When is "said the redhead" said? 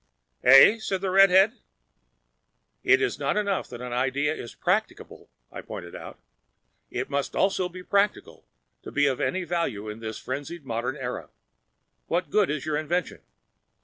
0.79-1.59